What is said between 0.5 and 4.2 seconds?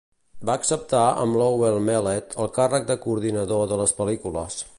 acceptar amb Lowell Mellett el càrrec de coordinador de les